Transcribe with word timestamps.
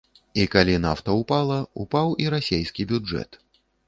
І 0.43 0.43
калі 0.53 0.77
нафта 0.85 1.17
ўпала, 1.19 1.57
упаў 1.83 2.15
і 2.23 2.31
расейскі 2.35 2.87
бюджэт. 2.93 3.39